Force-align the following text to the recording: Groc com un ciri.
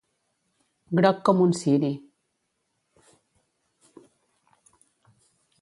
Groc 0.99 1.19
com 1.29 1.43
un 1.45 1.53
ciri. 1.59 1.91